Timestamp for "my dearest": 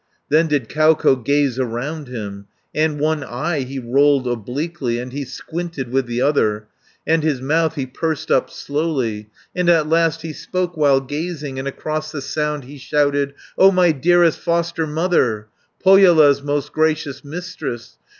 13.71-14.39